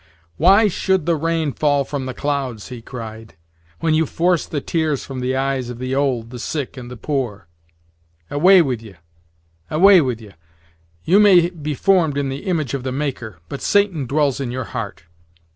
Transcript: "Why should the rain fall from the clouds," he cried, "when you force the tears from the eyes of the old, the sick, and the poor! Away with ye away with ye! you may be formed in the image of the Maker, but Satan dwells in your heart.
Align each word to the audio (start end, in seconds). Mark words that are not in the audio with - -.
"Why 0.37 0.67
should 0.67 1.05
the 1.05 1.15
rain 1.15 1.51
fall 1.51 1.83
from 1.83 2.07
the 2.07 2.15
clouds," 2.15 2.69
he 2.69 2.81
cried, 2.81 3.35
"when 3.81 3.93
you 3.93 4.07
force 4.07 4.47
the 4.47 4.59
tears 4.59 5.05
from 5.05 5.19
the 5.19 5.35
eyes 5.35 5.69
of 5.69 5.77
the 5.77 5.93
old, 5.93 6.31
the 6.31 6.39
sick, 6.39 6.75
and 6.75 6.89
the 6.89 6.97
poor! 6.97 7.47
Away 8.31 8.63
with 8.63 8.81
ye 8.81 8.95
away 9.69 10.01
with 10.01 10.19
ye! 10.19 10.31
you 11.03 11.19
may 11.19 11.51
be 11.51 11.75
formed 11.75 12.17
in 12.17 12.29
the 12.29 12.45
image 12.47 12.73
of 12.73 12.81
the 12.81 12.91
Maker, 12.91 13.41
but 13.47 13.61
Satan 13.61 14.07
dwells 14.07 14.39
in 14.39 14.49
your 14.49 14.63
heart. 14.73 15.03